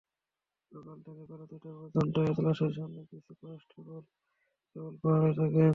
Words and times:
সকাল 0.71 0.97
থেকে 0.99 1.23
বেলা 1.29 1.45
দুইটা 1.45 1.69
পর্যন্ত 1.77 2.15
এজলাসের 2.21 2.71
সামনে 2.77 3.01
কিছু 3.11 3.31
কনস্টেবল 3.41 4.01
কেবল 4.71 4.93
পাহারায় 5.01 5.33
থাকেন। 5.33 5.69